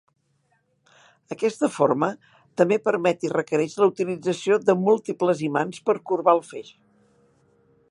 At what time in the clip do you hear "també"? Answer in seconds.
2.61-2.79